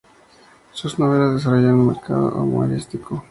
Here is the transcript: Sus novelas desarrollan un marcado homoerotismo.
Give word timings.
Sus 0.71 0.97
novelas 0.97 1.35
desarrollan 1.35 1.75
un 1.75 1.85
marcado 1.85 2.29
homoerotismo. 2.29 3.19